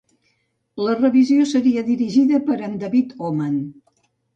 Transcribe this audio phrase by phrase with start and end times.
[0.85, 3.75] La revisió seria dirigida per en David Omand.